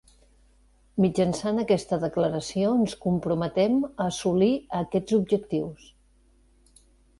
[1.03, 5.89] Mitjançant aquesta declaració ens comprometem a assolir aquests objectius